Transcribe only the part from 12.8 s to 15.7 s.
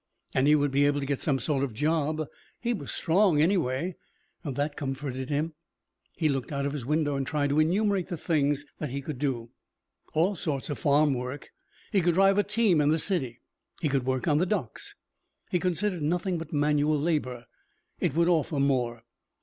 in the city. He could work on the docks. He